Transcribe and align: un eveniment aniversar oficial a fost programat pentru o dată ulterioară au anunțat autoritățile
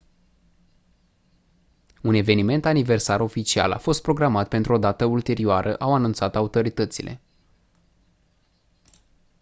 un 2.09 2.13
eveniment 2.21 2.65
aniversar 2.65 3.21
oficial 3.21 3.71
a 3.71 3.77
fost 3.77 4.01
programat 4.01 4.47
pentru 4.47 4.73
o 4.73 4.77
dată 4.77 5.05
ulterioară 5.05 5.75
au 5.75 5.93
anunțat 5.93 6.35
autoritățile 6.35 7.21